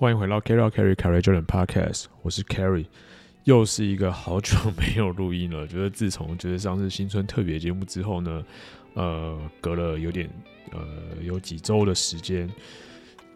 [0.00, 2.86] 欢迎回到 Carry Carry Carry Jordan Podcast，我是 Carry，
[3.44, 5.66] 又是一个好久没有录音了。
[5.66, 8.42] 觉得自从就是上次新春特别节目之后呢，
[8.94, 10.26] 呃，隔了有点
[10.72, 10.80] 呃
[11.22, 12.50] 有几周的时间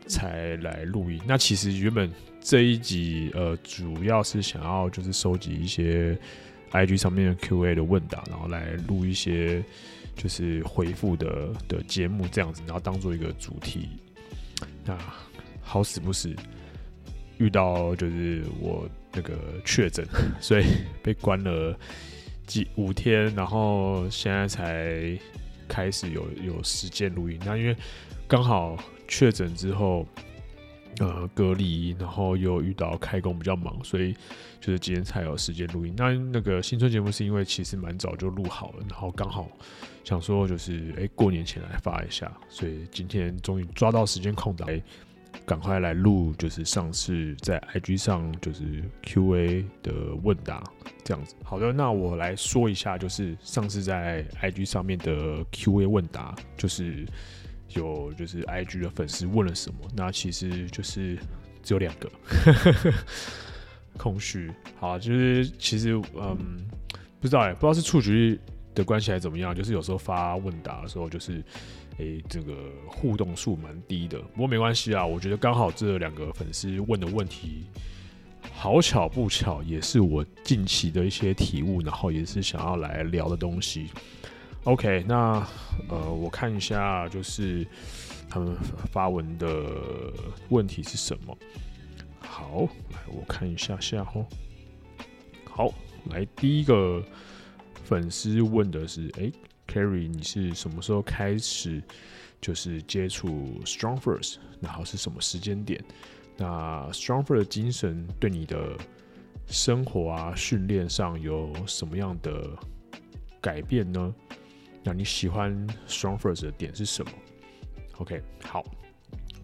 [0.06, 1.20] 才来录音。
[1.26, 6.18] 那其实原本这一集呃主要是想要就是收集一些
[6.72, 9.62] IG 上面的 QA 的问答，然后来录一些
[10.16, 13.90] 就是回复的的节目这样子，然后当做一个主题。
[14.82, 14.96] 那
[15.64, 16.32] 好死不死
[17.38, 20.06] 遇到就是我那个确诊，
[20.40, 20.64] 所以
[21.02, 21.76] 被关了
[22.46, 25.18] 几五天，然后现在才
[25.66, 27.40] 开始有有时间录音。
[27.44, 27.76] 那因为
[28.28, 28.76] 刚好
[29.08, 30.06] 确诊之后，
[31.00, 34.14] 呃，隔离，然后又遇到开工比较忙，所以
[34.60, 35.92] 就是今天才有时间录音。
[35.96, 39.48] 那那个新春节目是因为其实蛮早就录好了，然后刚好
[40.04, 44.68] 想说就是哎、过年前来发一下，所以今天终于抓到时间空档。
[45.46, 50.62] 赶快来录，就是上次在 IG 上就是 QA 的问答
[51.04, 51.34] 这样子。
[51.42, 57.06] 好的，那我来说一下，就是上次在 IG 上面的 QA 问答，就是
[57.70, 59.78] 有就是 IG 的粉丝问了什么？
[59.94, 61.18] 那其实就是
[61.62, 62.10] 只有两个，
[63.98, 64.50] 空虚。
[64.78, 66.64] 好，就是其实嗯，
[67.20, 68.38] 不知道哎、不知道是触局
[68.74, 71.42] 的关系还怎么样，就是有时候发问答的时候就是。
[71.98, 75.06] 诶、这个互动数蛮低的，不过没关系啊。
[75.06, 77.66] 我觉得刚好这两个粉丝问的问题，
[78.52, 83.90] 好巧不巧，也是我近期的一些体悟，然后也是想要来聊的东西。
[84.64, 85.46] OK，那
[85.88, 87.64] 呃，我看一下，就是
[88.28, 88.56] 他们
[88.90, 89.64] 发文的
[90.48, 91.38] 问题是什么？
[92.18, 94.24] 好，来我看一下下齁。
[95.48, 95.72] 好，
[96.10, 97.00] 来第一个
[97.84, 99.32] 粉丝问的是，诶、欸。
[99.66, 101.82] Carry，你是什么时候开始
[102.38, 104.36] 就是接触 StrongFirst？
[104.60, 105.82] 然后是什么时间点？
[106.36, 108.76] 那 StrongFirst 的精神对你的
[109.46, 112.50] 生活啊、训练上有什么样的
[113.40, 114.14] 改变呢？
[114.82, 117.10] 那你喜欢 StrongFirst 的点是什么
[117.96, 118.62] ？OK，好，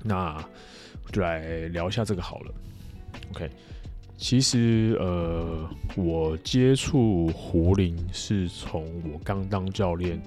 [0.05, 0.39] 那
[1.11, 2.55] 就来聊一下这个好了。
[3.31, 3.51] OK。
[4.23, 5.67] 其实，呃，
[5.97, 10.21] 我接触壶铃是从我刚当教练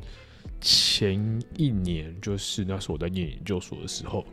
[0.59, 4.25] 前一年，就是那时候我在念研究所的时候。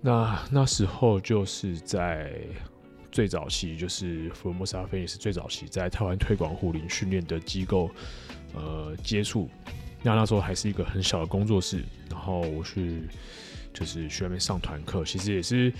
[0.00, 2.32] 那那时候就是在
[3.12, 7.88] 最早期，就是 Formosa Fitness 最早期在台湾推广壶铃训练的机构，
[8.52, 9.48] 呃，接触。
[10.02, 13.02] 那那时候还是一个很小的工作室，然后我去
[13.72, 15.72] 就是去外面上团课，其实也是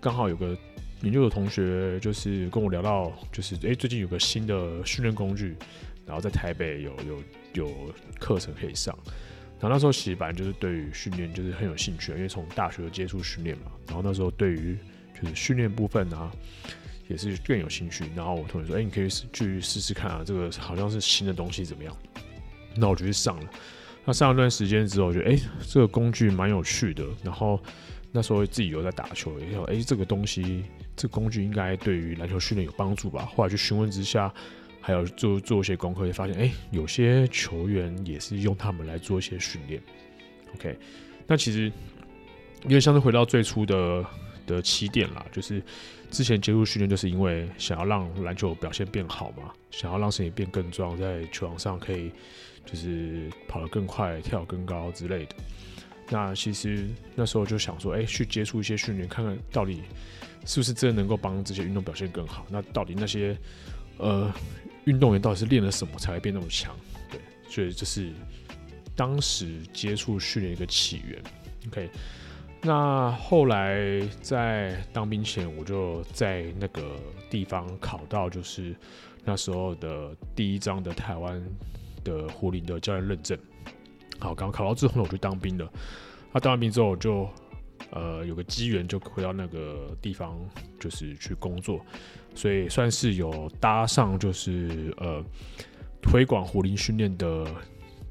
[0.00, 0.58] 刚好有个。
[1.02, 5.54] 研究的同学就是跟我聊到，就是诶、最近有个新的训练工具，
[6.04, 7.22] 然后在台北有有
[7.54, 8.96] 有课程可以上。
[9.60, 13.72] 然后那时候其实本来就是对于训练就是很有兴趣，因为从大学接触训练嘛。
[13.86, 14.76] 然后那时候对于
[15.20, 16.30] 就是训练部分啊，
[17.08, 18.04] 也是更有兴趣。
[18.14, 21.96] 然后我同学说：“诶、你可以去试试看啊，这个好像是新的东西怎么样？”
[22.76, 23.50] 那我就去上了。
[24.04, 27.04] 那上一段时间之后，我觉得诶、这个工具蛮有趣的。
[27.24, 27.60] 然后
[28.12, 30.64] 那时候自己有在打球，也说：“诶、这个东西。”
[30.98, 33.24] 这工具应该对于篮球训练有帮助吧？
[33.24, 34.34] 后来去询问之下，
[34.80, 39.80] 还有做做一些功课，也发现，哎，有些球员也是用他们来做一些训练。
[40.56, 40.76] OK，
[41.24, 41.72] 那其实
[42.64, 44.04] 因为像是回到最初的
[44.44, 45.62] 的起点啦，就是
[46.10, 52.10] 之前接触训练，就是因为想要让篮球表现变好嘛，想要让身体变更壮，在球场上可以
[52.66, 55.36] 就是跑得更快、跳更高之类的。
[56.10, 59.82] 那其实那时候就想说，哎，去接触一些训练，看看到底。
[60.46, 62.46] 是不是真的能够帮这些运动表现更好？
[62.48, 63.36] 那到底那些
[63.98, 64.32] 呃
[64.84, 66.74] 运动员到底是练了什么才会变那么强？
[67.10, 68.10] 对，所以这是
[68.96, 71.22] 当时接触训练一个起源。
[71.66, 71.90] OK，
[72.62, 76.96] 那后来在当兵前，我就在那个
[77.28, 78.74] 地方考到就是
[79.24, 81.42] 那时候的第一张的台湾
[82.02, 83.38] 的胡林的教练认证。
[84.18, 85.70] 好，刚考到之后呢，我就当兵了。
[86.32, 87.28] 那当完兵之后我就。
[87.90, 90.38] 呃，有个机缘就回到那个地方，
[90.78, 91.80] 就是去工作，
[92.34, 95.24] 所以算是有搭上就是呃
[96.02, 97.46] 推广壶铃训练的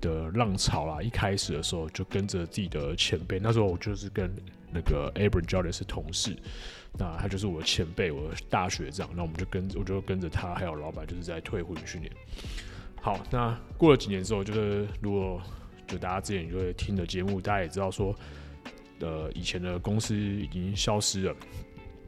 [0.01, 1.01] 的浪潮啦。
[1.01, 4.31] 一开始的时候就跟着自己的前辈，那时候我就是跟
[4.71, 6.35] 那个 Abram 教练是同事，
[6.97, 12.11] 那他就是我的前辈，我的大学长，那我们就跟我就跟着他还有老板就是在推壶铃训练。
[12.99, 15.39] 好，那过了几年之后，就是如果
[15.87, 18.15] 就大家之前就会听的节目，大家也知道说。
[18.99, 21.35] 的以前的公司已经消失了。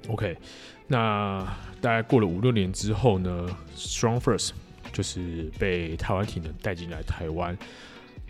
[0.07, 0.36] OK，
[0.88, 1.39] 那
[1.81, 4.51] 大概过了五六年之后呢，StrongFirst
[4.94, 7.57] 就是被台湾体能带进来台湾。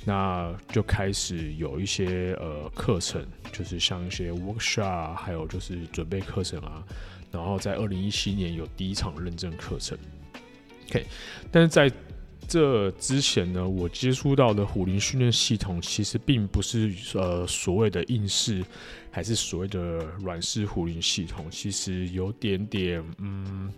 [0.06, 3.22] 那就开始有一些呃课程，
[3.52, 6.82] 就是像一些 workshop，还有就是准备课程啊。
[7.32, 9.98] 然后在二零一七年有第一场认证课程。
[10.90, 11.06] OK，
[11.52, 11.92] 但是在
[12.50, 18.66] 这之前呢，我接触到的虎林训练系统其实并不是呃所谓的硬式，
[19.12, 19.80] 还是所谓的
[20.22, 23.72] 软式虎林系统，其实有点点嗯。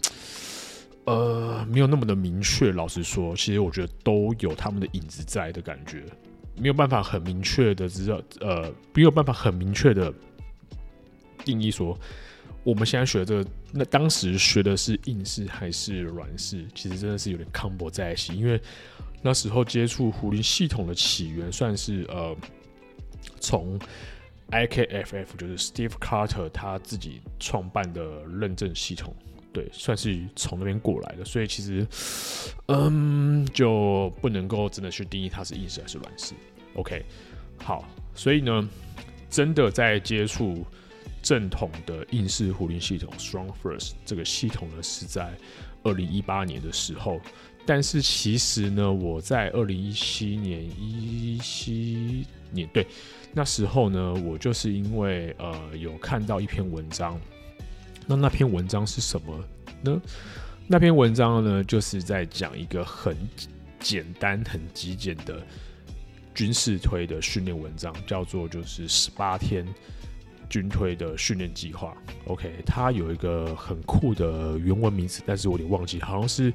[1.06, 2.72] 呃，没有那么的明确。
[2.72, 6.04] 老实说，其实我觉得都有他们的影子在的感觉，
[6.56, 10.14] 没有办法很明确的知道，呃，没有办法很明确的
[11.44, 12.00] 定义说，
[12.64, 18.38] 我们现在学的这个，那当时学的是硬式还是软式，其实真的是有点 combo 在一起。
[18.38, 18.62] 因为
[19.22, 22.36] 那时候接触虎林系统的起源，算是呃，
[23.40, 23.80] 从
[24.50, 29.16] IKFF 就是 Steve Carter 他自己创办的认证系统。
[29.54, 31.86] 对，算是从那边过来的，所以其实，
[32.68, 36.34] 嗯，就不能够真的去定义它是硬式还是软式。
[36.76, 37.04] OK，
[37.58, 37.86] 好，
[38.16, 38.70] 所以呢，
[39.30, 40.66] 真的在接触
[41.22, 45.34] 正统的硬式护林系统 Strong First 这个系统呢，是在
[45.84, 47.20] 二零一八年的时候。
[47.64, 52.88] 但是其实呢，我在二零一七年一七年，对，
[53.34, 57.20] 那时候呢，我就是因为呃有看到一篇文章。
[58.08, 59.38] 那那篇文章是什么
[59.84, 60.02] 呢？
[60.68, 63.16] 那篇文章呢，就是在讲一个很
[63.80, 65.46] 简单、很极简的
[66.34, 69.64] 军事推的训练文章，叫做就是十八天
[70.52, 71.98] 军推的训练计划。
[72.28, 76.54] OK，它有一个很酷的原文名词，但是我有点忘记，好像是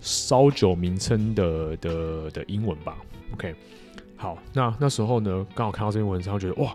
[0.00, 2.96] 烧酒名称的的的英文吧。
[3.34, 3.54] OK，
[4.16, 6.74] 好，那那时候呢，刚好看到这篇文章，觉得哇，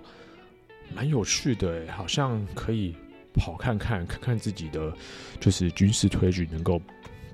[0.93, 2.93] 蛮有趣的，好像可以。
[3.39, 4.91] 跑看看，看看自己的
[5.39, 6.81] 就是军事推举能够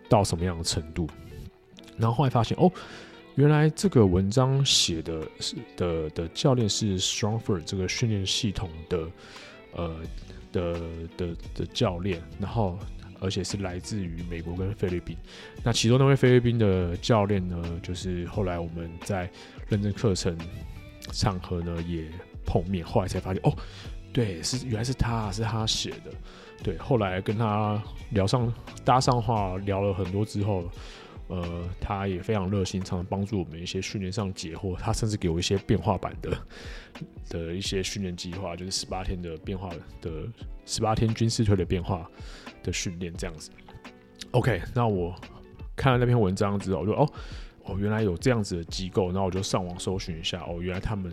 [0.09, 1.07] 到什么样的程度。
[1.97, 2.69] 然后后来发现，哦，
[3.35, 9.07] 原来这个文章写的是的的教练是 StrongFirst 这个训练系统的
[9.73, 9.95] 呃
[10.51, 10.73] 的
[11.17, 12.77] 的的教练，然后
[13.19, 15.17] 而且是来自于美国跟菲律宾。
[15.63, 19.29] 那其中那位菲律宾的教练呢，就是后来我们在
[19.67, 20.37] 认证课程
[21.11, 22.05] 场合呢也
[22.45, 23.53] 碰面，后来才发现，哦。
[24.13, 26.11] 对，是原来是他是他写的。
[26.61, 27.81] 对，后来跟他
[28.11, 28.53] 聊上
[28.85, 30.69] 搭上话，聊了很多之后，
[31.41, 34.75] 呃，他也非常热心，常常帮助我们一些训练上解惑。
[34.75, 36.37] 他甚至给我一些变化版的
[37.29, 39.69] 的一些训练计划，就是十八天的变化
[40.01, 40.11] 的
[40.65, 42.07] 十八天军事推的变化
[42.61, 43.49] 的训练这样子。
[44.31, 45.15] OK，那我
[45.75, 47.11] 看了那篇文章之后，我就哦。
[47.65, 50.41] 哦，原来有这样子的机构，那我就上网搜寻一下。
[50.41, 51.09] 哦，原来他们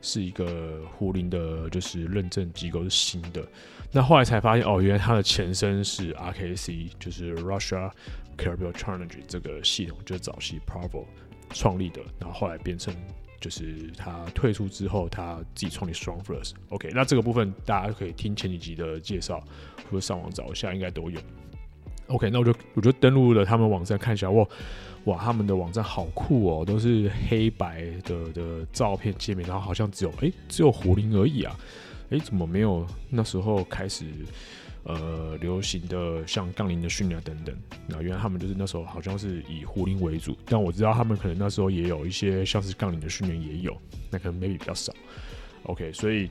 [0.00, 3.44] 是一个胡林的，就是认证机构是新的。
[3.90, 7.90] 那后来才发现，哦，原来它的前身是 RKC，就是 Russia
[8.38, 11.04] Caribbean Challenge 这个系统，就是早期 Provo
[11.50, 12.00] 创立的。
[12.18, 12.94] 然后后来变成，
[13.40, 16.52] 就是他退出之后，他自己创立 Strong First。
[16.70, 19.42] OK，那这个部分大家可以听前几集的介绍，
[19.90, 21.20] 或者上网找一下，应该都有。
[22.06, 24.46] OK，那我就我就登录了他们网站看一下，哇。
[25.04, 31.58] 哇，他们的网站好酷哦，都是黑白的的照片界面，然后好像只有哎、只有虎林而已啊，
[32.10, 34.04] 哎、怎么没有那时候开始
[34.88, 37.56] 呃流行的像杠铃的训练等等？
[37.86, 43.80] 那原来他们就是那时候好像是以壶铃为主，但我知道他们可能那时候也有一些像是杠铃的训练也有，
[44.10, 44.92] 那可能 maybe 比较少。
[45.62, 46.28] OK，所以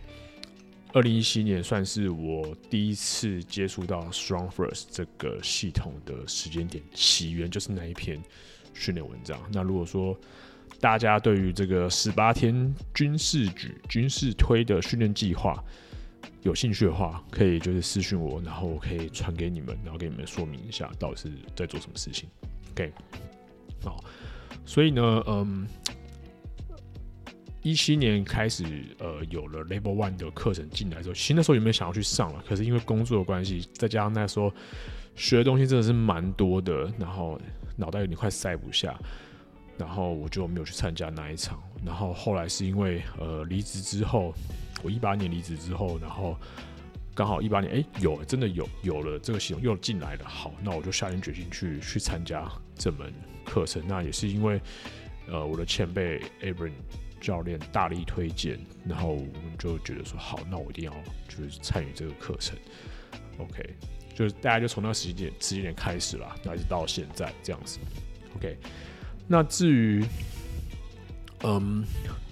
[0.91, 8.21] 二零一七年算是我第一次接触到 Strong First 这个系统的时间点，起源就是那一篇。
[8.79, 9.39] 训练文章。
[9.51, 10.15] 那如果说
[10.79, 15.63] 大家对于这个十八天军事举、军事推的训练计划
[16.43, 22.29] 有兴趣的话，可以就是私讯我，然后我可以传给你们，然后给你们说明一下到底是在做什么事情。
[22.72, 22.91] OK，
[23.84, 24.03] 好，
[24.65, 25.67] 所以呢，嗯，
[27.62, 28.63] 一七年开始，
[29.00, 32.43] 呃，有了 Level One 的课程进来之后，其实那时候有没有想要去上了？
[32.48, 34.53] 可是因为工作的关系，再加上那时候
[35.15, 37.39] 学的东西真的是蛮多的，然后。
[37.79, 39.00] 脑袋有点快塞不下，
[39.77, 41.62] 然后我就没有去参加那一场。
[41.86, 44.34] 然后后来是因为呃离职之后，
[44.84, 46.36] 我一八年离职之后，然后
[47.13, 53.13] 刚好一八年哎有真的有有了这个系统又进来了，好，那我就下定决心去去参加这门
[53.46, 53.84] 课程。
[53.88, 54.60] 那也是因为
[55.27, 56.72] 呃我的前辈 Abram
[57.22, 60.93] 教练大力推荐，然后我们就觉得说好，那我一定要
[61.27, 62.57] 就是参与这个课程。
[63.38, 63.75] OK。
[64.15, 67.77] 就是大家就从那个时间点时间点开始了，一直到现在这样子。
[68.36, 68.57] OK，
[69.27, 70.03] 那至于
[71.43, 71.84] 嗯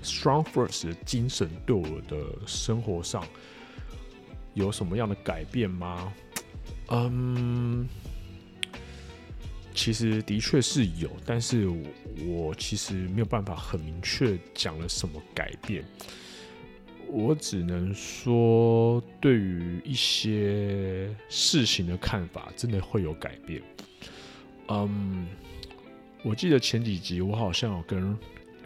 [0.04, 3.24] ，Strong First 的精神对我的生活上
[4.54, 6.14] 有什么样的改变吗？
[6.90, 7.88] 嗯，
[9.74, 11.78] 其实的确是有，但是我，
[12.26, 15.84] 我其实没有办法很明确讲了什么改变。
[17.08, 23.62] 我只能说，对于一些事情的看法，真的会有改变。
[24.70, 25.28] 嗯，
[26.26, 28.18] 我记得前几集我好像有跟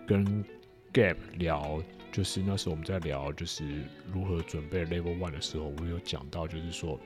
[0.08, 0.46] 跟
[0.94, 3.66] Gap 聊，就是那时候我们在聊，就是
[4.14, 7.00] 如何准备 Level One 的时候，我有讲到，就是说，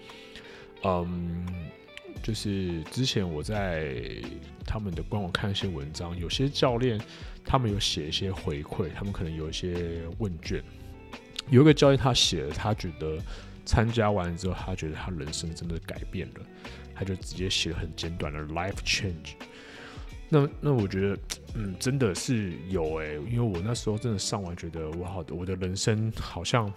[0.84, 1.44] 嗯。
[2.22, 3.96] 就是之前我在
[4.66, 7.02] 他们的官网看一些文章，有些教练
[7.44, 10.64] 他们有写一些回馈，他们可能有一些问卷。
[11.50, 13.18] 有一个教练他写了，他觉得
[13.66, 16.46] 参加完之后，他觉得他人生真的改变了，
[16.94, 19.34] 他就直接写了很简短的 life change。
[20.34, 21.18] 那那我觉得，
[21.54, 26.74] 嗯，真的是有诶、因为我那时候真的上完，觉得我好的，我的人生好像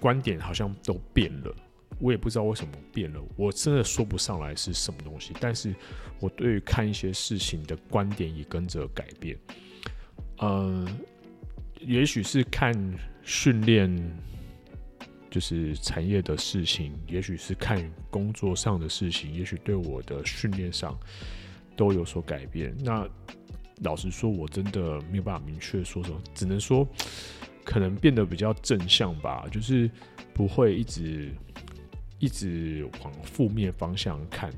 [0.00, 1.54] 观点好像都变了。
[2.00, 5.34] 我也不知道为什么变了，我真的说不上来是什么东西。
[5.38, 5.74] 但是
[6.20, 9.36] 我对于看一些事情的观点也跟着改变。
[10.40, 10.88] 嗯、呃，
[11.80, 12.72] 也许是看
[13.24, 13.94] 训练，
[15.28, 20.98] 就是产业的事情；也许是看工作上的事情；也许对我的训练上
[21.78, 22.76] 都有所改变。
[22.84, 23.08] 那
[23.82, 26.86] 老实说，我真的没有办法明确说什么，只能说
[27.64, 29.90] 可能变得比较正向吧，就是
[30.34, 31.32] 不会一直。
[32.20, 34.52] 一直往负面方向看，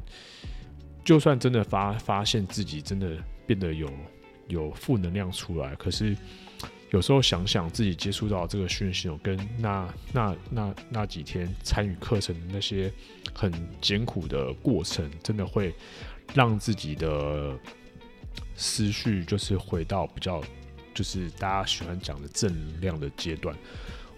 [1.05, 3.87] 就算真的发发现自己真的变得有
[4.49, 6.17] 有负能量出来，可是
[6.91, 12.91] 有时候想想自己接触到这个训练系统，跟那那那那几天参与课程的那些
[13.35, 15.75] 很艰苦的过程，真的会
[16.35, 17.59] 让自己的
[18.55, 20.43] 思绪就是回到比较
[20.95, 23.57] 就是大家喜欢讲的正能量的阶段。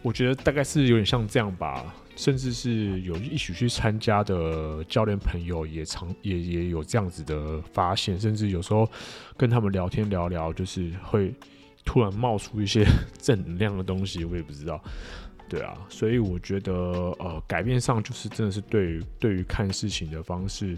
[0.02, 1.94] 我觉得大概是有点像这样吧。
[2.14, 8.86] 甚至是有一起去参加的教练朋友也常也也有这样子的发现，甚至有时候
[9.34, 11.34] 跟他们聊天聊聊，就是会
[11.86, 12.84] 突然冒出一些
[13.18, 14.78] 正能量的东西，我也不知道。
[15.48, 16.72] 对啊，所以我觉得
[17.18, 20.76] 呃，改变上就是真的是对于对于看事情的方式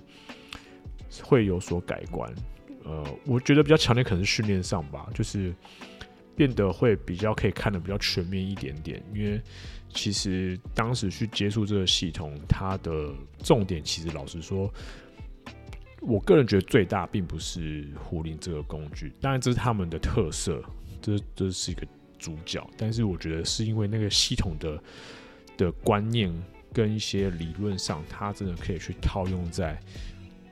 [1.23, 2.33] 会有所改观。
[2.85, 5.55] 呃，我觉得比较强烈可能是训练上吧，就是
[6.35, 9.41] 变得会比较可以看得比较全面一点点，因为。
[9.97, 13.13] 其实当时去接触这个系统，它的
[13.45, 14.69] 重点其实老实说，
[16.01, 20.61] 我个人觉得最大并不是壶铃这个工具，当然这是他们的特色，
[21.01, 21.87] 这这是一个
[22.19, 22.69] 主角。
[22.77, 24.83] 但是我觉得是因为那个系统的
[25.57, 26.29] 的观念
[26.73, 29.81] 跟一些理论上，它真的可以去套用在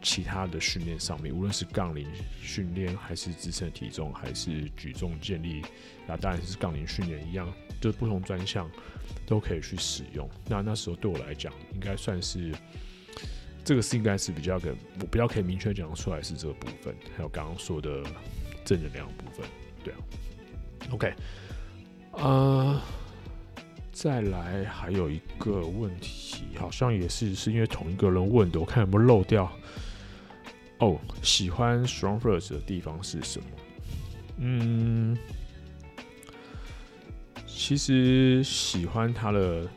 [0.02, 2.06] 其他的训练上面，无论是杠铃
[2.42, 5.62] 训练，还是支撑体重，还是举重建立，
[6.06, 8.68] 那当然是杠铃训练一样，就是不同专项。
[9.24, 10.28] 都可以去使用。
[10.46, 12.52] 那那时候对我来讲，应该算是
[13.64, 18.02] 这个是应该是比较个我比较可以明确讲出来是这个部分，还有刚刚说的
[18.64, 19.46] 正能量部分。
[19.82, 19.98] 对啊
[20.90, 21.14] ，OK，
[22.12, 22.80] 呃，
[23.90, 29.50] 再来还有一个问题，好像也是是因为同一个人问的，我看有没有漏掉。
[30.82, 33.46] 哦，喜欢 StrongFirst 的地方是什么？
[34.38, 35.16] 嗯。
[37.46, 39.68] 其实喜欢他的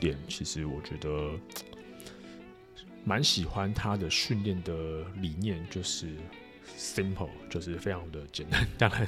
[0.00, 1.32] 点，其实我觉得
[3.04, 6.06] 蛮喜欢他的训练的理念，就是
[6.78, 8.66] simple，就是非常的简单。
[8.78, 9.06] 当然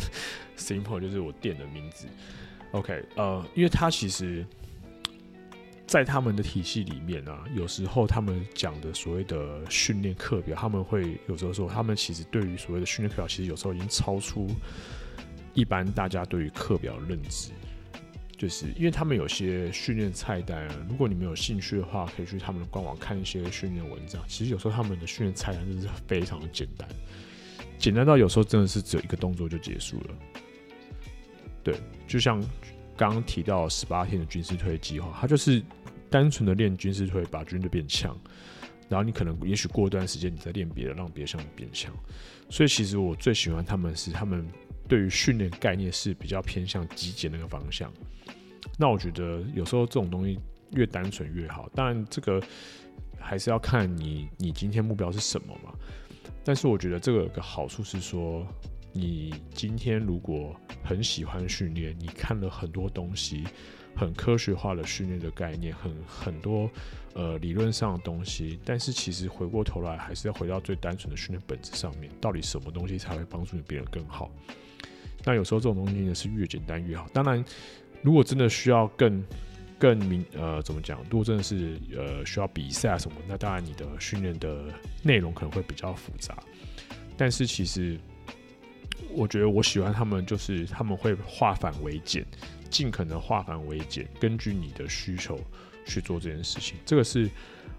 [0.58, 2.06] ，simple 就是我店的名字。
[2.72, 4.44] OK，呃，因为他其实，
[5.86, 14.48] 在他们的体系里面啊，有时候他们讲的所谓的训练课表，他们会有时候说，他们其实对于所谓的训练课表，其实有时候已经超出
[15.54, 17.50] 一般大家对于课表认知。
[18.36, 24.22] 就是因为他们有些训练菜单，如果你们有兴趣的话，可以去他们的官网看一些训练文章。
[24.28, 26.86] 其实有时候他们的训练菜单真的是非常的简单，
[27.78, 30.14] 简单到有时候真的是只有一个动作就结束了。
[31.62, 32.38] 对，就像
[32.94, 35.62] 刚刚提到十八天的军事推计划，它就是
[36.10, 38.18] 单纯的练军事推，把军队变强。
[38.88, 41.92] 然后你可能也许过一段时间，你再练别的，让别的项目变强。
[42.48, 44.46] 所以其实我最喜欢他们是他们
[44.86, 47.92] 对于训练概念是比较偏向极简那个方向。
[48.78, 50.38] 那我觉得有时候这种东西
[50.70, 52.40] 越单纯越好，当然这个
[53.18, 55.72] 还是要看你你今天目标是什么嘛。
[56.44, 58.46] 但是我觉得这个有个好处是说，
[58.92, 63.42] 你今天如果很喜欢训练，你看了很多东西，
[63.96, 66.70] 很科学化的训练的概念，很很多
[67.14, 74.30] 呃理论上的东西，但是其实回过头来还是要回到最单纯的训练本质上面，到底什么东西才会帮助你变得更好？
[75.24, 77.44] 那有时候这种东西呢是越简单越好，当然。
[78.02, 79.24] 如果真的需要更
[79.80, 81.02] 更明呃怎么讲？
[81.10, 84.66] 如果真的是呃需要比赛什么，那当然你的训练的
[85.02, 86.38] 内容可能会比较复杂。
[87.16, 87.98] 但是其实
[89.10, 92.24] 我觉得我喜欢他们，就是他们会化繁为简，
[92.70, 95.40] 尽可能化繁为简，根据你的需求
[95.86, 96.76] 去做这件事情。
[96.84, 97.30] 这个是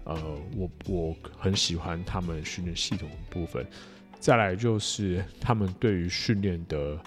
[0.04, 3.66] 呃，我我很喜欢他们训练系统的部分。
[4.18, 6.98] 再来就是他们对于训练的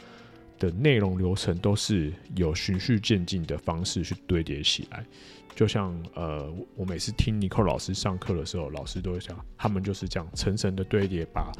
[0.57, 5.05] 的内容流程都是有循序渐进的方式去堆叠起来。
[5.55, 11.51] 就像呃，我每次听尼克老师上课的时候，老师都会讲，他们就是这样层层的堆叠，把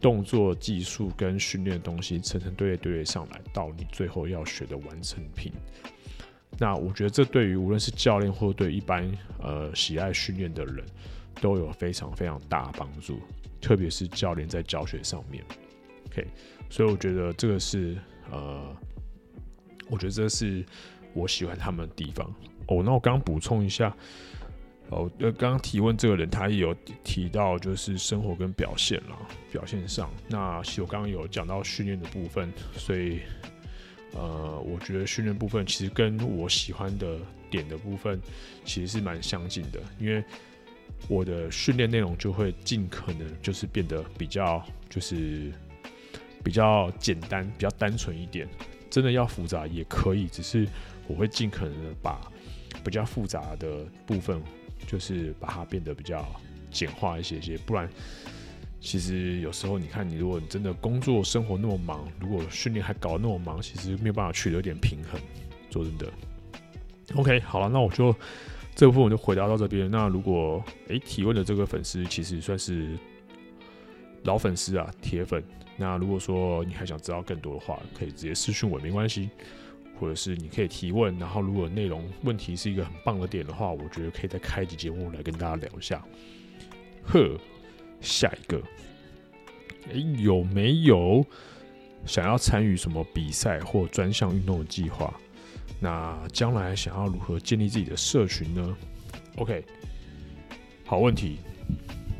[0.00, 5.52] 动作、技术跟训练的东西层层堆叠堆叠上来，到你最后要学的完成品。
[6.58, 9.10] 那我觉得这对于无论是教练或对一般
[9.42, 10.84] 呃喜爱训练的人，
[11.40, 13.20] 都有非常非常大的帮助，
[13.60, 15.44] 特别是教练在教学上面。
[16.06, 16.26] OK，
[16.70, 17.98] 所以我觉得这个是
[18.30, 18.74] 呃，
[19.90, 20.64] 我觉得这是
[21.12, 22.32] 我喜欢他们的地方。
[22.66, 23.94] 哦，那我刚补充一下，
[24.88, 29.16] 哦，呃，刚刚提问这个人他也有提到，就是生活跟表现啦，
[29.52, 33.20] 表现上，那其实我刚刚有讲到训练的部分，所以，
[34.14, 37.18] 呃，我觉得训练部分其实跟我喜欢的
[37.50, 38.20] 点的部分
[38.64, 40.22] 其实是蛮相近的，因为
[41.08, 45.52] 我的训练内容就会尽可能就是变得比较就是
[46.42, 48.48] 比较简单，比较单纯一点，
[48.88, 50.66] 真的要复杂也可以，只是
[51.06, 52.30] 我会尽可能的把。
[52.82, 54.42] 比较复杂的部分，
[54.86, 56.26] 就是把它变得比较
[56.70, 57.56] 简化一些些。
[57.58, 57.88] 不然，
[58.80, 65.20] 其实有时候你看，你如果你真的工作生活那么忙，如果训练还搞得那么忙，其实没有办法取得一点平衡。
[65.70, 66.12] 说真的
[67.16, 68.14] ，OK，好了，那我就
[68.76, 69.90] 这部分我就回答到这边。
[69.90, 72.96] 那如果诶、提问的这个粉丝其实算是
[74.22, 75.42] 老粉丝啊，铁粉。
[75.76, 79.28] 那如果说你还想知道更多的话，可以直接私讯我，没关系。
[79.98, 86.04] 或者是你可以提问，然后如果内容问题是一个很棒的点的话，我觉得可以再开一集节目来跟大家聊一下。
[87.04, 87.38] 呵，
[88.00, 88.60] 下一个，
[89.92, 91.24] 欸，有没有
[92.04, 95.14] 想要参与什么比赛或专项运动的计划？
[95.80, 98.76] 那将来想要如何建立自己的社群呢
[99.36, 99.64] ？OK，
[100.84, 101.38] 好问题，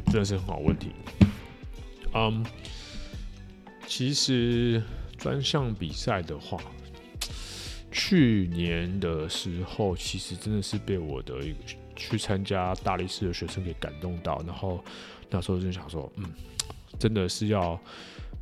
[0.07, 0.91] 真的是很好问题。
[2.13, 2.45] 嗯，
[3.87, 4.83] 其实
[5.19, 6.61] 专项比赛的话。
[7.95, 11.59] 去年的时候，其实真的是被我的一个
[11.95, 14.85] 去参加大力士的学生给感动到，然后
[15.31, 16.25] 那时候就想说，嗯，
[16.99, 17.81] 真的是要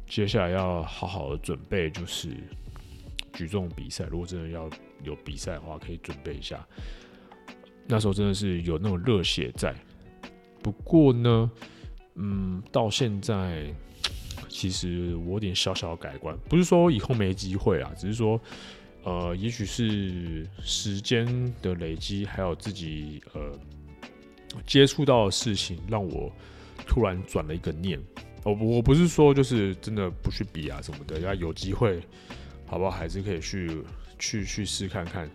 [0.09, 2.31] 接下来要好好的准备，就是
[3.35, 4.07] 举重比赛。
[4.11, 4.71] 如果真的要
[5.05, 6.67] 有比赛的话，可以准备一下。
[7.87, 9.75] 那时候真的是有那种热血在。
[10.62, 11.51] 不过呢，
[12.15, 13.67] 嗯，到现在
[14.49, 18.41] 其实我有点小小的改观，不是说以后没机会啊，只是说。
[19.05, 21.27] 呃，也许是时间
[21.61, 23.59] 的累积，还有自己呃
[24.67, 26.33] 接触到的事情，让我
[26.87, 28.01] 突然转了一个念。
[28.45, 32.01] 我我不是说就是真的不去比啊什么的，要有机会，
[32.67, 32.91] 好不好？
[32.91, 33.83] 还是可以去
[34.19, 35.29] 去去试看看。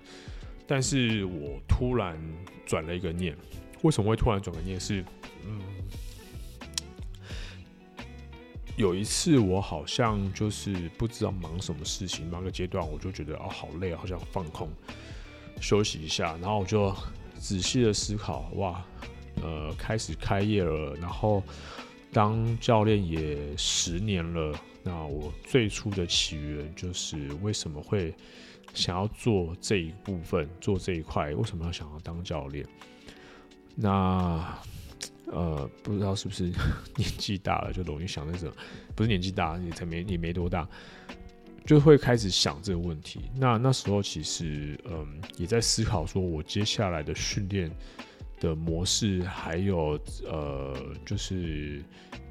[0.66, 2.18] 但是我突然
[2.66, 3.36] 转了一个念，
[3.82, 4.80] 为什么会突然转个念？
[4.80, 5.04] 是
[5.46, 5.62] 嗯。
[8.78, 14.70] 有一次，我好像就是不知道忙什么事情，忙个阶段，我就觉得哦，好累啊，好想放空，
[15.60, 16.38] 休息一下。
[16.38, 16.96] 然后我就
[17.40, 18.86] 仔细的思考，哇，
[19.42, 21.42] 呃，开始开业了，然后
[22.14, 24.54] 当教练也十年了。
[24.84, 28.14] 那我最初的起源就是为什么会
[28.76, 31.34] 想要做这一部分，做这一块？
[31.34, 32.64] 为什么要想要当教练？
[33.74, 34.56] 那。
[35.32, 36.44] 呃，不知道是不是
[36.96, 38.52] 年纪大了就容易想那种，
[38.96, 40.68] 不是年纪大，也才没也没多大，
[41.66, 43.22] 就会开始想这个问题。
[43.36, 47.70] 那那时候其实，嗯，也在思考说，我接下来的训练
[48.40, 50.74] 的模式，还有呃，
[51.06, 51.84] 就是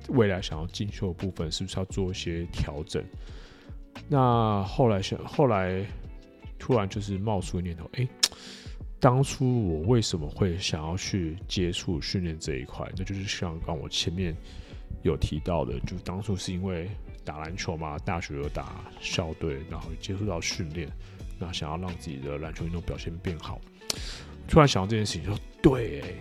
[0.09, 3.05] 未来想要进修的部分，是不是要做一些调整？
[4.09, 5.85] 那后来想，后来
[6.59, 8.09] 突然就是冒出个念头，哎、
[9.07, 12.85] 当初我为什么会想要去接触训练这一块？
[12.97, 14.37] 那就是像刚我前面
[15.05, 16.91] 有提到的，就当初是因为
[17.25, 20.91] 打篮球嘛，大学有打校队，然后接触到训练，
[21.39, 23.61] 那想要让自己的篮球运动表现变好。
[24.49, 26.15] 突然想到这件事情，说对、欸，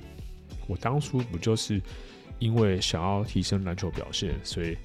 [0.67, 1.81] 我当初不就是
[2.37, 4.77] 因为想要提升篮球表现，所以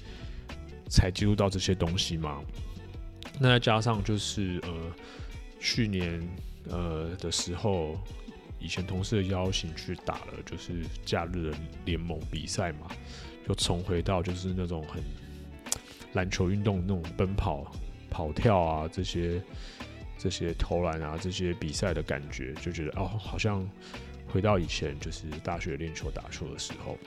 [0.89, 2.41] 才接触到这些东西吗？
[3.39, 4.91] 那再加上就是呃，
[5.59, 6.19] 去年。
[6.69, 7.97] 呃的时候，
[8.59, 12.87] 以前同事的邀请去打了，就是假日的联盟比赛嘛，
[13.47, 15.03] 就重回到就是那种很
[16.13, 17.71] 篮球运动那种奔跑、
[18.09, 19.41] 跑跳啊这些
[20.17, 23.67] 这些投篮啊这些比赛的感觉，就觉得哦，好像
[24.27, 26.97] 回到以前就是大学练球打球的时候。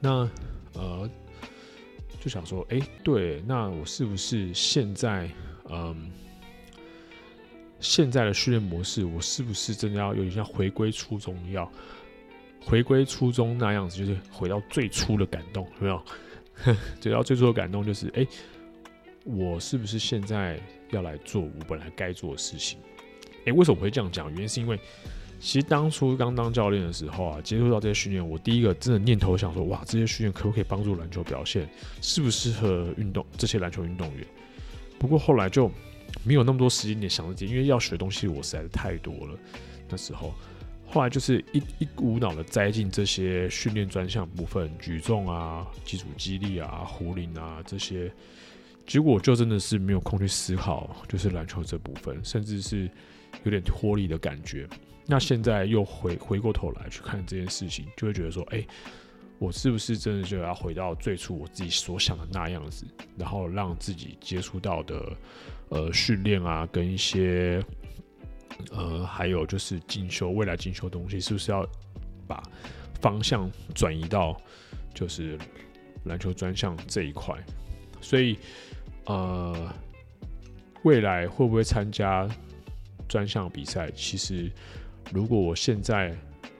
[0.00, 0.28] 那
[0.74, 1.10] 呃，
[2.20, 5.28] 就想说，哎、对，那我是不是现在，
[5.68, 6.10] 嗯，
[7.80, 11.70] 现在的训练模式，我是不是真的要有点像回归初衷，要
[12.60, 16.02] 回归初衷那样子，就是回到最初的感动，有没有？
[17.02, 18.26] 回到最初的感动，就是，哎、
[19.24, 20.60] 我是不是现在
[20.90, 22.78] 要来做我本来该做的事情？
[23.46, 24.30] 哎、为什么会这样讲？
[24.32, 24.78] 原因是因为。
[25.40, 31.68] 其实当初刚当教练的时候啊，接触到这些训练，我第一个真的念头想说，哇，这些训练可不可以帮助篮球表现？
[32.02, 34.26] 适不适合运动这些篮球运动员？
[34.98, 35.70] 不过后来就
[36.24, 39.38] 没有那么多时间点想这些，因为要学的东西我实在是太多了。
[39.88, 40.34] 那时候，
[40.86, 48.12] 后来就是一一股脑的栽进这些训练专项部分，举重啊、基础肌力啊、壶铃啊这些，
[48.86, 52.90] 结果就真的是没有空去思考，就是篮球这部分，甚至是
[53.44, 54.68] 有点脱离的感觉。
[55.06, 58.62] 那现在又回回过头来去看这件事情，就会觉得说，哎、
[59.38, 62.84] 我是不是真的就要回到最初我自己所想的那样子，
[63.16, 65.16] 然后让自己接触到的
[65.68, 67.64] 呃训练啊，跟一些
[68.70, 71.66] 呃还有就是进修未来进修东西，是不是要
[72.26, 72.42] 把
[73.00, 74.36] 方向转移到
[74.92, 75.38] 就是
[76.04, 77.36] 篮球专项这一块？
[78.00, 78.36] 所以
[79.06, 79.72] 呃，
[80.82, 82.28] 未来会不会参加
[83.08, 83.90] 专项比赛？
[83.92, 84.50] 其实。
[85.10, 86.14] 如果我现在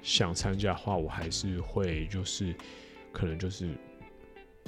[0.09, 2.55] 想参加的话，我还是会就是
[3.13, 3.69] 可能就是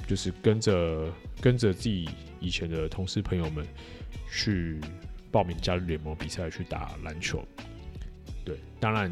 [0.07, 2.07] 就是跟着跟着自己
[2.39, 3.65] 以前的同事朋友们
[4.31, 4.79] 去
[5.31, 7.43] 报名加入联盟比赛去打篮球。
[8.45, 9.11] 对，当然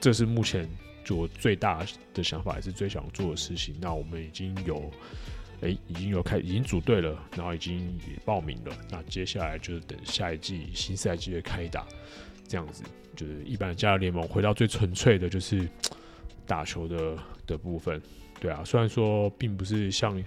[0.00, 0.68] 这是目前
[1.04, 1.84] 就我最大
[2.14, 3.74] 的想法，也是最想做的事情。
[3.80, 4.88] 那我们已经有
[5.62, 8.72] 哎、欸、已经有开已经组队了，然后已经也报名了。
[8.88, 11.84] 那接下来就是等下一季新赛季的开打。
[12.50, 12.82] 这样子
[13.14, 15.68] 就是一般的加入联盟，回到最纯粹的，就是
[16.48, 18.02] 打球的的部分。
[18.40, 20.20] 对啊，虽然说并不是像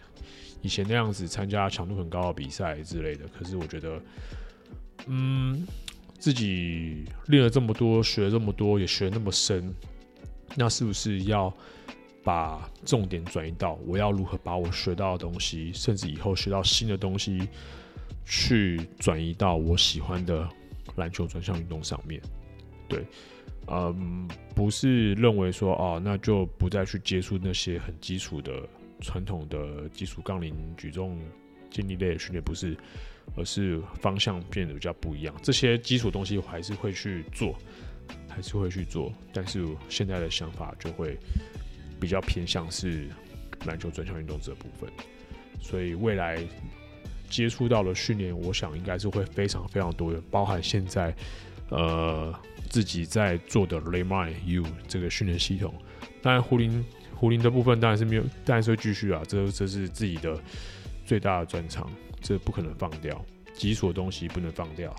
[0.62, 4.02] 以前那样子参加强度很高的比赛之类的，可是我觉得，
[5.08, 5.68] 嗯，
[6.18, 9.76] 自己练了这么多，学了这么多，也学那么深，
[10.56, 11.54] 那是不是要
[12.24, 17.50] 把重点转移到我要如何把我学到的东西，甚至以后学到新的东西，
[18.24, 20.48] 去转移到我喜欢的。
[20.95, 22.21] 篮球专项运动上面，
[22.88, 23.06] 对，
[23.67, 28.67] 嗯，不是认为说哦，那就不再去接触那些很基础的
[29.01, 31.19] 传统的基础杠铃、举重、
[31.71, 32.77] 健力类的训练，不是，
[33.36, 35.34] 而是方向变得比较不一样。
[35.41, 37.56] 这些基础东西我还是会去做，
[38.29, 41.17] 还是会去做，但是现在的想法就会
[41.99, 43.10] 比较偏向是
[43.65, 44.89] 篮球专项运动这部分，
[45.60, 46.38] 所以未来。
[47.34, 51.12] 接触到的训练，我想应该是会非常非常多的，包含现在
[51.69, 52.32] 呃
[52.69, 55.74] 自己在做的 LeMayu U 这个训练系统。
[56.22, 60.39] 当然壶铃壶铃的部分当然是没有，当然是会继续啊，这这是自己的
[61.08, 61.91] 最大的专长，
[62.22, 64.96] 这不可能放掉，基础的东西不能放掉，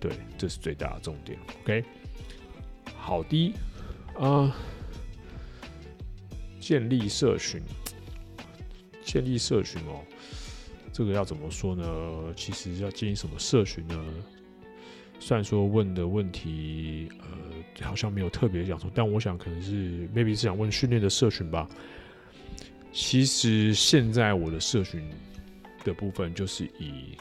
[0.00, 1.38] 对，这是最大的重点。
[1.62, 1.84] OK，
[2.96, 3.54] 好的，
[4.18, 4.50] 啊、
[6.58, 7.60] 建立社群，
[9.04, 10.00] 建立社群哦。
[10.96, 11.84] 这个要怎么说呢？
[12.34, 14.02] 其实要建立什么社群呢？
[15.20, 21.68] 虽然说问的问题，呃，好像没有特别讲说，但我想可能是 maybe 是想问训练的社群吧。
[22.94, 25.06] 其实现在我的社群
[25.84, 27.14] 的部分，就是以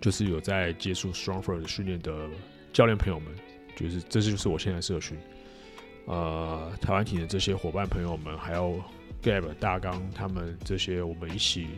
[0.00, 2.28] 就是有在接触 Stronger 训练的
[2.72, 3.32] 教练朋友们，
[3.76, 5.16] 就是这就是我现在社群。
[6.06, 8.82] 呃，台湾体的这些伙伴朋友们，还有
[9.22, 11.68] Gab 大纲他们这些，我们一起。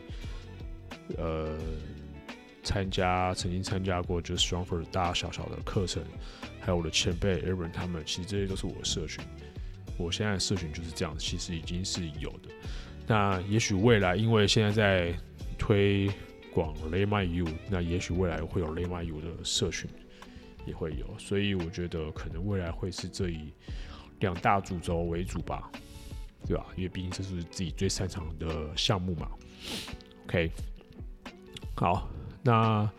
[1.17, 1.57] 呃，
[2.63, 6.03] 参加曾经参加过就是 StrongFirst 大大小小的课程，
[6.59, 9.23] 还有我的前辈 Aaron 他们，其实这些都是我的社群。
[9.97, 12.49] 我现在的社群就是这样，其实已经是有的。
[13.07, 15.13] 那也许未来，因为现在在
[15.57, 16.09] 推
[16.53, 19.89] 广 Lay My U，那也许未来会有 Lay My U 的社群
[20.65, 21.17] 也会有。
[21.17, 23.51] 所以我觉得可能未来会是这一
[24.19, 25.71] 两大主轴为主吧，
[26.47, 26.65] 对吧？
[26.77, 29.27] 因为毕竟这是自己最擅长的项目嘛。
[30.27, 30.51] OK。
[31.79, 32.09] 好，
[32.43, 32.91] 那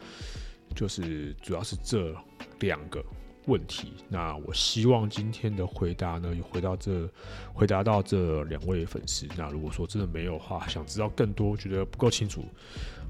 [0.75, 2.17] 就是主要是这
[2.61, 3.05] 两个
[3.45, 3.93] 问题。
[4.09, 7.07] 那我希望今天的回答呢，有回到这
[7.53, 9.29] 回答到这两位粉丝。
[9.37, 12.43] 那如果说真的没有话，想知道更多，觉得不够清楚，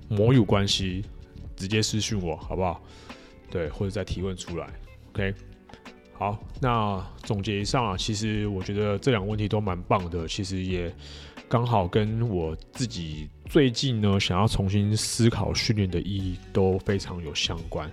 [0.08, 1.04] 魔友关系，
[1.54, 2.82] 直接私讯我，好不好？
[3.48, 4.68] 对，或者再提问出来。
[5.12, 5.32] OK，
[6.14, 10.92] 好，那总结一下啊，其实我觉得这两个问题都蛮棒的，其实也。
[11.50, 17.90] 刚好跟我自己最近呢，想要重新思考训练的意义都非常有相关。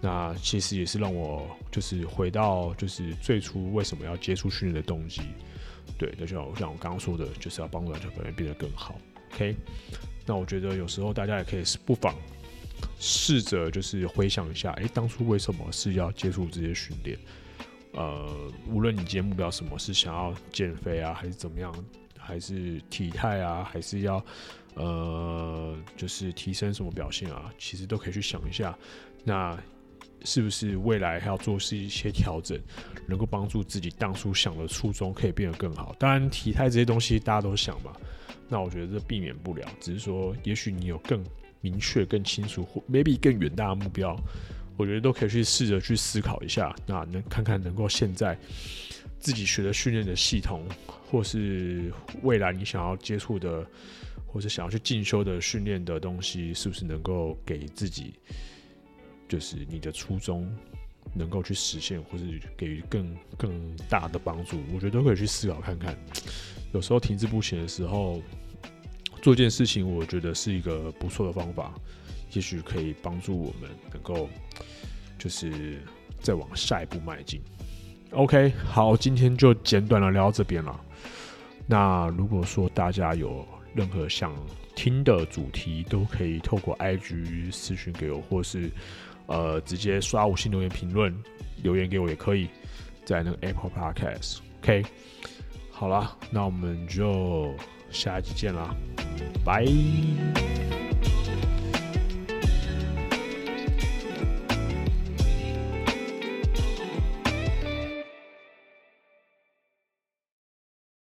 [0.00, 5.22] 那其实也是让我就是回到就是最初为什么要接触训练的动机。
[5.96, 8.96] 对，就像我像我刚刚说的，就是要帮助篮球表现变得更好。
[9.32, 9.54] OK，
[10.26, 12.12] 那我觉得有时候大家也可以不妨
[12.98, 17.16] 试着就是回想一下，诶，当初为什么是要接触这些训练？
[17.92, 21.72] 呃，无论你今天目标什么，是想要减肥啊，还是怎么样，
[22.20, 24.24] 还是体态啊，还是要
[24.74, 28.76] 呃，就是提升什么表现啊，其实都可以去想一下。
[29.24, 29.58] 那
[30.24, 32.58] 是不是未来还要做是一些调整，
[33.06, 35.94] 能够帮助自己当初想的初衷可以变得更好？
[35.98, 37.92] 当然，体态这些东西大家都想嘛，
[38.48, 41.24] 那我觉得这避免不了，只是说，也许你有更
[41.62, 44.14] 明确、更清楚，或 maybe 更远大的目标。
[44.76, 48.38] 我觉得都可以去试着去思考一下，那能看看能够现在
[49.18, 50.66] 自己学的训练的系统，
[51.10, 51.92] 或是
[52.22, 53.66] 未来你想要接触的，
[54.26, 58.14] 或是想要去进修的训练的东西，是不是能够给自己，
[59.28, 60.48] 就是你的初衷
[61.12, 64.60] 能够去实现，或是给予更更大的帮助？
[64.72, 65.98] 我觉得都可以去思考看看。
[66.72, 68.22] 有时候停滞不前的时候，
[69.20, 71.74] 做一件事情，我觉得是一个不错的方法。
[72.32, 74.28] 也许可以帮助我们能够，
[75.18, 75.82] 就是
[76.20, 77.40] 再往下一步迈进。
[78.12, 80.80] OK，好，今天就简短的聊到这边了。
[81.70, 84.34] 那如果说大家有任何想
[84.74, 88.68] 听的主题，都可以透过 IG 私讯给我，或是
[89.26, 91.14] 呃直接刷五星留言评论
[91.62, 92.48] 留言给我也可以，
[93.04, 94.38] 在那个 Apple Podcast。
[94.60, 94.84] OK，
[95.70, 97.54] 好了，那我们就
[97.92, 98.74] 下一集见啦，
[99.44, 100.49] 拜。